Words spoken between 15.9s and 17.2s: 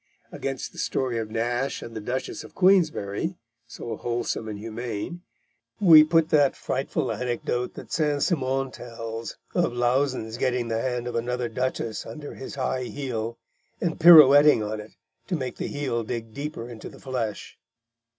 dig deeper into the